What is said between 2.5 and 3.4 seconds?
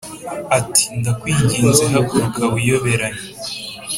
wiyoberanye